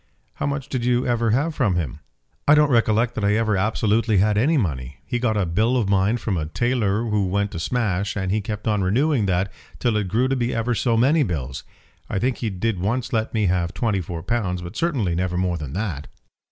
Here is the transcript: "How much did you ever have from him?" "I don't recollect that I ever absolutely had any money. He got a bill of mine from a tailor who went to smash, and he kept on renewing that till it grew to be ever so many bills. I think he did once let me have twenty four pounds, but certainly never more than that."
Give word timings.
"How 0.37 0.47
much 0.47 0.67
did 0.67 0.83
you 0.83 1.05
ever 1.05 1.29
have 1.29 1.53
from 1.53 1.75
him?" 1.75 1.99
"I 2.47 2.55
don't 2.55 2.71
recollect 2.71 3.13
that 3.13 3.23
I 3.23 3.35
ever 3.35 3.55
absolutely 3.55 4.17
had 4.17 4.35
any 4.35 4.57
money. 4.57 4.97
He 5.05 5.19
got 5.19 5.37
a 5.37 5.45
bill 5.45 5.77
of 5.77 5.87
mine 5.89 6.17
from 6.17 6.37
a 6.37 6.47
tailor 6.47 7.03
who 7.03 7.27
went 7.27 7.51
to 7.51 7.59
smash, 7.59 8.17
and 8.17 8.31
he 8.31 8.41
kept 8.41 8.67
on 8.67 8.81
renewing 8.81 9.27
that 9.27 9.51
till 9.77 9.95
it 9.97 10.07
grew 10.07 10.27
to 10.27 10.35
be 10.35 10.55
ever 10.55 10.73
so 10.73 10.97
many 10.97 11.21
bills. 11.21 11.63
I 12.09 12.17
think 12.17 12.37
he 12.37 12.49
did 12.49 12.79
once 12.79 13.13
let 13.13 13.31
me 13.35 13.45
have 13.45 13.75
twenty 13.75 14.01
four 14.01 14.23
pounds, 14.23 14.63
but 14.63 14.75
certainly 14.75 15.13
never 15.13 15.37
more 15.37 15.57
than 15.59 15.73
that." 15.73 16.07